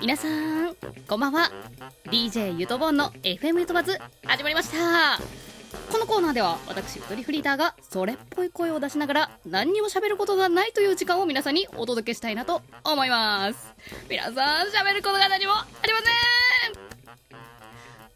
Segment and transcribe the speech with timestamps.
[0.00, 0.74] 皆さん
[1.06, 1.50] こんばんは。
[2.06, 5.53] DJ ゆとぼんの FM ゆとばず始まりました。
[5.90, 13.74] このコーナーでは私ゆとりフリーターがそれっぽい声を出しながら何にも喋ることがないという時間を皆さんにお届けしたいなと思います。
[14.08, 16.14] 皆さん喋ることが何もありません。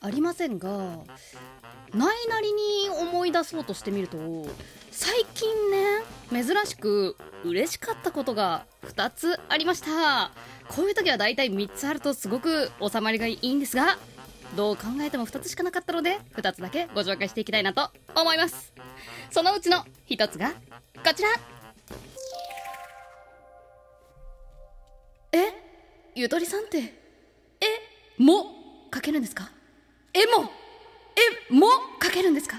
[0.01, 4.47] ありませんがないなりに思い出そうとしてみると
[4.91, 10.31] 最近ね珍しく嬉しかったことが2つありました。
[10.69, 13.99] こういう時は大体3つあるとすごく収まりがいいんですが
[14.57, 18.73] どう考えても2つしかなかったので2つだけご紹介していきたいなと思います。
[19.31, 21.29] そのうちの1つがこちら。
[25.33, 25.53] え？
[26.15, 28.23] ゆとりさんってえ？
[28.23, 28.47] も？
[28.91, 29.51] かけるんですか？
[30.15, 30.21] え？
[30.27, 30.51] も？
[31.51, 31.55] え？
[31.55, 31.69] も？
[32.01, 32.57] かけるんですか？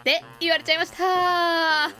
[0.00, 1.86] って言われちゃいました。
[1.86, 1.92] あ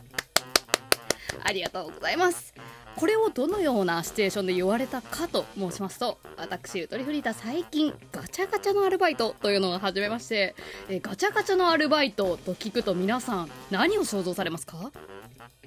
[1.53, 2.55] りがとうございます。
[2.97, 10.55] これをどのようなシチュエーションで言われたかと申しますと私ゆとりフリーター最近ガチャガチャのアルバイトというのを始めまして
[10.89, 14.93] えガチャガチャのアルバイトと聞くと皆さん何を想像されますか？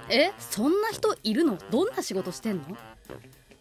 [0.09, 1.57] えそんな人いるの？
[1.71, 2.63] どんな仕事してんの？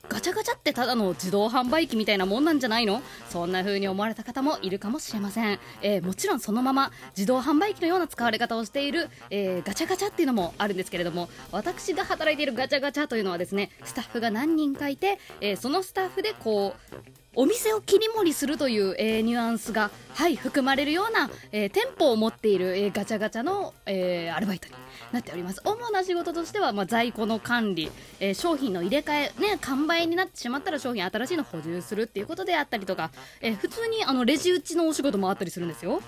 [0.09, 3.03] ガチャガチャってただの自動販売機みたいなもんなんじゃないの？
[3.31, 16.97] そんな風に思われた方もいるかもしれません、えー、もちろんそのまま自動販売機のような使われ方をしている、えー、ガチャガチャっていうのもあるんですけれども私が働いているガチャガチャというのはですねスタッフが何人かいて、えー、そのスタッフでこう
[17.37, 24.75] お店を切り盛りするという、えー、ニュアンスが、はい、含まれるような、えー、店舗を持っている、えー、ガチャガチャの、えアルバイトに
[25.13, 25.61] なっております。
[25.65, 33.11] 主な仕事としては、まあ、在庫の管理、え商品の入れ替え、ね、完売になってしまったら商品新しいの補充するっていうことであったりとか、
[33.41, 36.03] え普通にあのレジ打ちのお仕事もあったりするんですよ。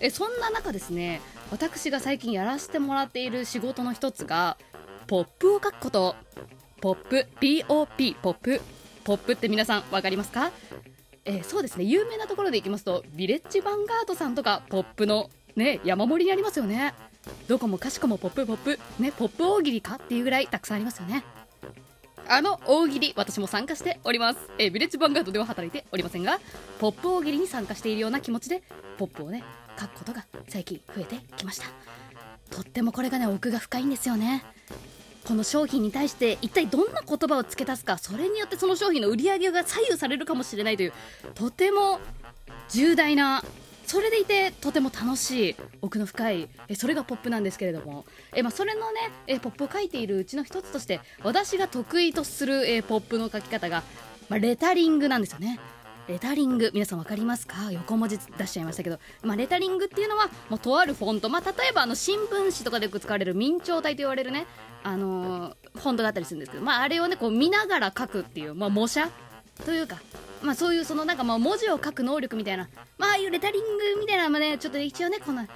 [0.00, 1.20] えそんな中ですね
[1.50, 4.56] 私が最近やらせてもらっている仕事の一つが
[5.06, 6.16] ポップを書くこと。
[6.80, 8.60] ポップ POP ポップ。
[9.04, 10.52] ポップって皆さん分かりますか？
[11.24, 11.84] えー、そうですね。
[11.84, 16.94] 有名なところでいきますとヴィレッジヴァンガードさんとかポップのね山盛りにありますよね。
[17.46, 21.24] どこもかしこもポップポップねポップ大喜利かっていうぐらいたくさんありますよね。
[22.28, 26.38] あの大喜利私も参加しております、えー、ヴィレッジヴァンガードでは働いておりませんが
[26.78, 28.62] ポップ大喜利に参加しているような気持ちで
[28.96, 29.42] ポップをね
[29.78, 31.66] 書くことが最近増えてきました。
[32.50, 34.44] とってもこれがね奥が深いんですよね。
[35.26, 40.92] この商品に対して一体どんな言葉を付け足すかそれによってその商品の売り上げが左右されるかもしれないという
[41.34, 42.00] とても
[42.68, 43.42] 重大な
[43.86, 48.04] それでいてとても楽しい奥の深いえそれがポップなんですけれども。
[48.34, 53.82] え、まあ、それのねえポップを書いているうちの一つとして私が得意とするえポップの書き方が、
[54.28, 55.60] まあ、レタリングなんですよね。
[56.08, 56.70] レタリング。
[56.74, 57.70] 皆さん分かりますか？
[57.70, 64.46] 横文字出しちゃいましたけど、まあ、レタリングっていうのはもうとあるフォント、まあ、例えばあの新聞紙とかでよく使われる明朝体と言われるね、
[64.82, 69.08] あのー、フォントだったりするんですけど、まあ、あれをねこう見ながら書くっていう、まあ、模写。
[69.66, 70.00] というか、
[70.42, 75.46] まあ、そういうそのなんかまあ文字を書く能力みたいな、まあ、ああいうレタリングみたいなのもねちょっと一応ねこの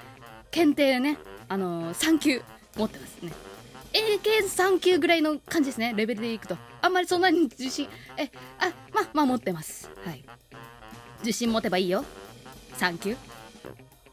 [0.50, 1.18] 検定ね、
[1.48, 2.42] あのー、3級
[2.76, 3.32] 持ってますね。
[3.96, 5.94] 英検3級ぐらいの感じですね。
[5.96, 6.58] レベルでいくと。
[6.82, 7.88] あんまりそんなに自信。
[8.18, 9.90] えあまあまあ持ってます。
[10.04, 10.22] はい。
[11.20, 12.04] 自信持てばいいよ。
[12.78, 13.16] 3級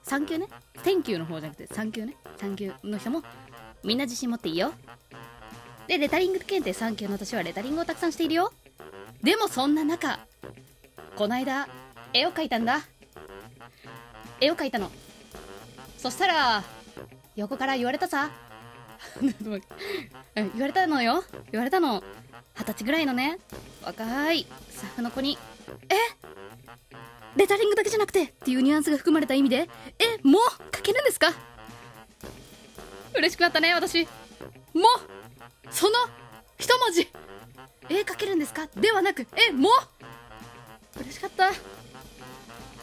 [0.06, 0.48] 3級ね。
[0.84, 2.16] 天級の方じゃなくて3級ね。
[2.38, 3.24] 3級の人も
[3.84, 4.74] みんな自信持っていいよ。
[5.88, 8.54] でレタリング検定3級の私はレタリングをたくさんしているよ。
[9.22, 10.20] でもそんな中
[11.18, 11.68] こないだ
[12.14, 12.80] 絵を描いたんだ。
[14.40, 14.90] 絵を描いたの。
[15.98, 16.64] そしたら
[17.36, 18.30] 横から言われたさ。
[20.36, 21.24] 言われたのよ。
[21.52, 22.04] 言われたの。
[22.56, 23.40] 二十歳ぐらいのね。
[23.84, 25.38] 若いスタッフの子に
[25.90, 25.96] 「え？
[27.36, 29.70] レタリングだけじゃなくて」っていうニュアンスが含まれた意味で
[30.00, 30.20] 「え？
[30.24, 30.42] もう
[30.76, 31.34] 書けるんですか?」
[33.16, 34.08] 嬉しくなったね私。
[34.74, 34.84] も？
[35.72, 35.94] その
[36.58, 37.10] 一文字。
[37.90, 38.68] 絵描けるんですか？
[38.76, 39.52] ではなくえ？
[39.52, 39.70] も？
[40.98, 41.52] う嬉しかった。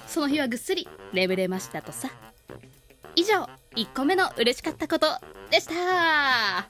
[0.06, 2.10] その日はぐっすり眠れましたとさ。
[3.14, 3.48] 以上。
[3.76, 5.06] 1個目の嬉しかったこと
[5.48, 6.68] でした。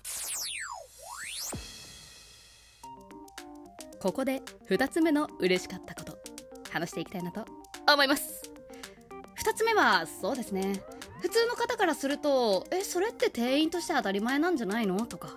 [3.98, 6.18] ここで2つ目の嬉しかったこと
[6.70, 7.46] 話していきたいなと
[7.90, 8.50] 思います。
[9.42, 10.82] 2つ目はそうですね。
[11.22, 15.06] 普通の方からするとえそれって店員として当たり前なんじゃないの？
[15.06, 15.28] とか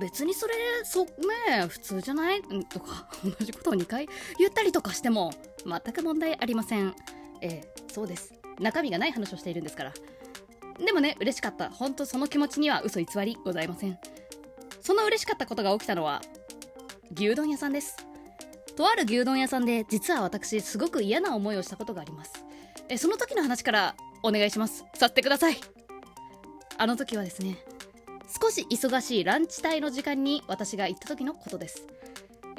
[0.00, 0.54] 別にそれ
[0.84, 2.42] そね普通じゃない？
[2.68, 4.08] とか同じことを2回
[4.38, 5.32] 言ったりとかしても
[5.64, 6.96] 全く問題ありません。
[7.42, 8.34] えー、そうです。
[8.58, 9.92] 中身がない話をしているんですから。
[10.78, 11.70] でもね嬉しかった。
[11.70, 13.98] 本当その気持ちには嘘偽りございません。
[14.80, 16.22] その嬉しかったことが起きたのは
[17.14, 17.96] 牛丼屋さんです。
[18.76, 22.32] とある牛丼屋さんで実は私すごく嫌な思いをしたことがあります。
[22.88, 24.84] えその時の話からお願いします。
[24.94, 25.56] させてください。
[26.78, 27.56] あの時はですね
[28.40, 31.86] 少し忙しいランチ帯の時間に私が行った時のことです。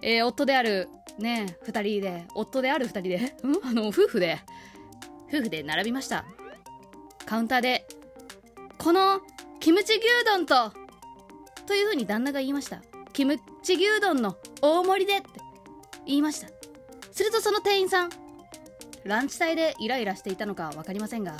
[0.01, 3.17] えー、夫であるね2人で夫である2人で
[3.47, 3.57] ん？
[3.63, 4.39] あの夫婦で
[5.29, 6.25] 夫婦で並びました。
[7.25, 7.85] カウンターで
[8.77, 9.21] この
[9.59, 10.71] キムチ牛丼と
[11.65, 12.81] というふうに旦那が言いました。
[13.13, 15.27] キムチ牛丼の大盛りでって
[16.05, 16.47] 言いました。
[17.11, 18.09] するとその店員さん
[19.03, 21.35] ランチ帯でイライラしていたのか分かりませんが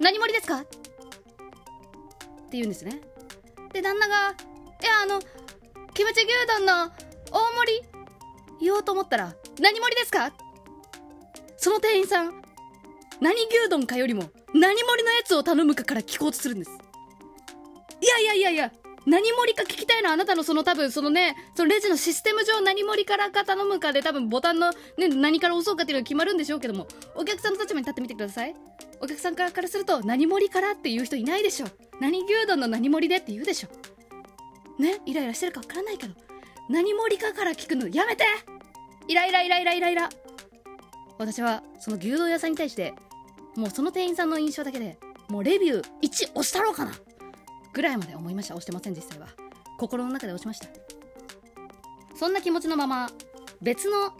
[0.00, 0.60] 何盛りですか？
[0.60, 0.68] って
[2.52, 3.00] 言うんですね。
[3.72, 4.30] で旦那が
[4.82, 5.20] 「いやあの
[5.94, 6.28] キムチ牛
[6.58, 6.90] 丼の
[7.30, 7.82] 大盛り」
[8.60, 10.32] 言おうと思ったら「何盛りですか?」
[11.56, 12.42] その店員さん
[13.20, 16.70] 何牛丼かよりも何盛りのやつを頼むかから聞こうとするんです
[18.00, 18.72] いやいやいやいや
[19.04, 28.54] 何盛りか聞きたいのはあなたのその多分そのね、そのレジのシステム上何盛りからか頼むかで多分ボタンのね、何から押そうかっていうのが決まるんでしょうけども、お客さんの立場に立ってみてください。
[29.00, 31.66] お客さんからからすると何盛りからっていう人いないでしょ。
[32.00, 33.68] 何牛丼の何盛りでって言うでしょ。
[34.80, 36.14] ね、イライラしてるかわからないけど、
[36.68, 38.24] 何盛りかから聞くのやめて
[39.08, 40.08] イライライライライライラ
[41.18, 42.94] 私はその牛丼屋さんに対して、
[43.56, 46.92] もうその店員さんの印象だけで、もうレビュー1押したろうかな
[47.72, 48.54] ぐらいまで思いました。
[48.54, 49.28] 押してません実際は。
[49.78, 50.68] 心の中で押しました。
[52.14, 53.10] そんな気持ちのまま
[53.60, 54.12] 別の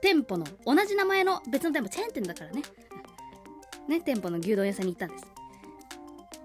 [0.00, 2.62] 店舗の同じ名前の別の店舗チェーン店だからね。
[3.88, 5.26] ね店舗の牛丼屋さんに行ったんです。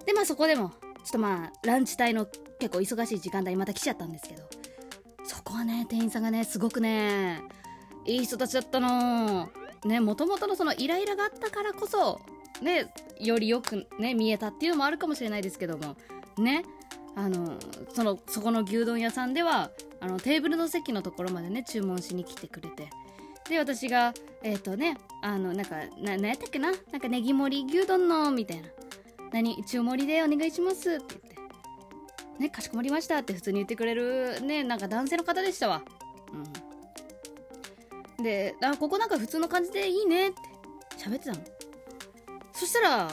[0.05, 0.75] でまあそこでもちょ
[1.09, 2.27] っとまあランチ帯の
[2.59, 4.43] 結構忙しい時間帯にまた来ちゃったんですけど。
[5.23, 7.43] そこはね店員さんがねすごくね
[8.05, 9.49] いい人たちだったの。
[9.85, 12.19] ねもともとのそのイライラがあったからこそ
[12.61, 15.95] ねよりよくね見えたっていうのもあるかもしれないですけども
[16.37, 16.63] ね
[17.15, 17.57] あの
[17.93, 22.89] そのそこの牛丼屋さんではあのテーブルの席のところまでね注文しに来てくれて
[23.49, 24.13] で私が
[24.43, 28.67] えっ、ー、とねあのなんかな何やったっけななんかネギ盛り牛丼のみたいな
[29.31, 31.35] 何中盛りでお願いしますって言って
[32.39, 35.81] ねかしこまりましたって普通に言ってくれるねなんか男性の方でしたわ。
[38.21, 40.37] であここなんか普通の感じでいいねって
[40.97, 41.37] 喋ってたの
[42.51, 43.11] そしたら、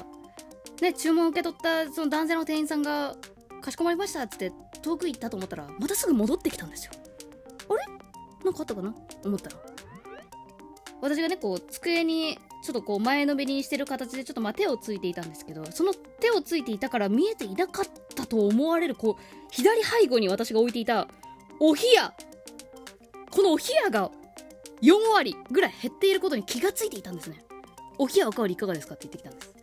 [0.81, 3.15] ね、注文受け取ったその男性の店員さんが、
[3.61, 4.53] かしこまりましたっつって
[4.83, 6.93] 遠く行ったと思ったら、またすぐ戻ってきたんですよ。
[7.69, 7.81] あれ？
[8.45, 8.95] なんかあったかな？
[9.25, 9.57] 思ったら。
[11.01, 17.85] 私がね、こう、机に、ちょっとこう、前のめりにしてる形で、ちょっとまあ手をついていたんですけど、その手をついていたから見えていなかっ
[18.15, 21.07] たと思われる、こう、左背後に私が置いていた、
[21.61, 22.15] お冷や
[23.31, 24.11] このお冷やが
[24.83, 27.45] 4割ぐらい減っていることに気がついていたんですね。
[27.99, 29.55] お冷やおかわりいかがですかって言ってきたんです。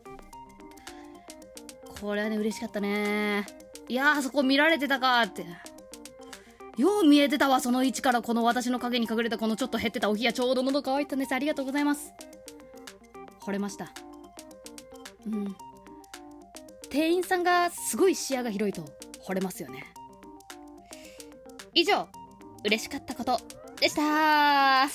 [2.01, 3.45] これはね嬉しかったね。
[3.87, 5.45] いやあそこ見られてたかって。
[6.77, 11.33] よう見えてたわその位置からこの私の影に隠れたこのちょっと減ってたお冷やちょうど喉乾いたんです。
[11.33, 12.13] ありがとうございます。
[13.45, 13.91] 惚れました。
[15.27, 15.55] うん。
[16.89, 18.83] 店員さんがすごい視野が広いと
[19.25, 19.85] 惚れますよね。
[21.73, 22.07] 以上
[22.63, 23.39] 嬉しかったこと。
[23.81, 24.01] でした。
[24.03, 24.87] は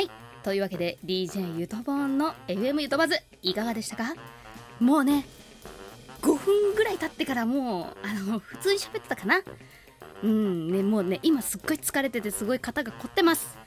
[0.00, 0.10] い。
[0.42, 4.14] というわけで DJ ゆとぼんの FM ゆとばずいかがでしたか？
[4.80, 5.26] もうね
[6.22, 9.42] 5分ぐらい経ってからもうあの普通に喋ってたかな？
[10.22, 13.58] うんねもうね今すっごい疲れててすごい肩が凝ってます。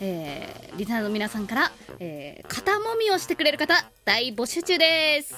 [0.00, 5.34] えー、リターの皆さんから、えー、肩もみをしてくれる方大募集中です。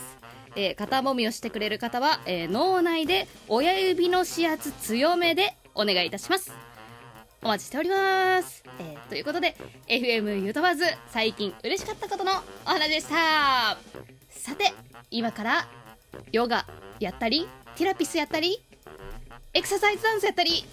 [0.56, 6.52] えー、肩もみをしてくれる方は、えー、脳内で親指の指圧強めでお願いいたします
[7.44, 8.64] お待ちしております。
[8.78, 9.54] えー、ということで、
[9.86, 12.32] FM ゆとばず、最近嬉しかったことの
[12.64, 13.76] お話でした。
[14.30, 14.72] さて、
[15.10, 15.68] 今から、
[16.32, 16.64] ヨガ
[17.00, 17.46] やったり、
[17.76, 18.64] ティラピスやったり、
[19.52, 20.64] エクササイズダンスやったり、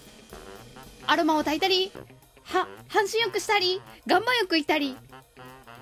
[1.06, 1.92] アロマを炊いたり、
[2.44, 4.96] は、半身浴したり、岩盤浴行ったり、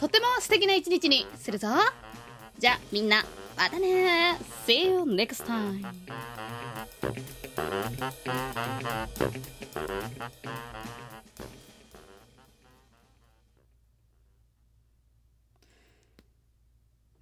[0.01, 1.69] とっても素敵な一日にするぞ。
[2.59, 3.25] じゃあ、みんな、
[3.61, 5.85] またね !See you next time!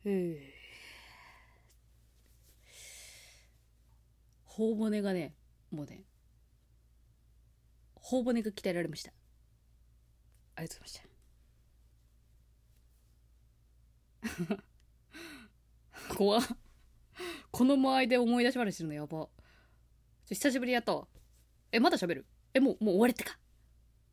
[4.47, 5.35] 頬骨がね、
[5.73, 6.05] もうね、
[7.97, 9.11] 頬骨が鍛えられました。
[10.55, 11.03] ありがとうござい
[14.47, 14.78] ました。
[16.19, 16.41] 怖
[17.53, 19.29] この間合いで思い出し話するのやば。
[20.29, 21.07] 久しぶりやったわ。
[21.71, 22.27] え、まだ喋る？
[22.53, 23.39] え、もう、もう終わりってか。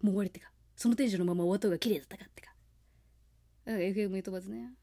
[0.01, 0.51] もう終わりってか。
[0.75, 2.53] そのテンションのまま終わった方が綺麗だったかってか。
[3.65, 4.75] FM 飛ばずね。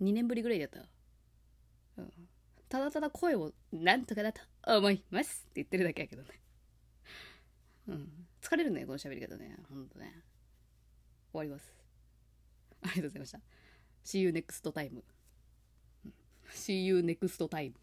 [0.00, 0.86] 2年ぶりぐらいだった。
[1.96, 2.12] うん。
[2.68, 6.28] ただただ声をなんとかだと思いますって言ってるだけやけどね。
[7.88, 8.08] うん。
[8.40, 9.56] 疲れるね、この喋り方ね。
[9.68, 10.14] ほんとね。
[11.32, 11.74] 終わります。
[12.82, 13.40] ありがとうございました。
[14.04, 15.02] See you next time.
[16.52, 17.74] See you next time.